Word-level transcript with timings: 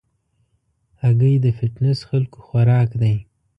هګۍ 1.01 1.35
د 1.43 1.47
فټنس 1.57 1.99
خلکو 2.09 2.37
خوراک 2.47 2.89
دی. 3.01 3.15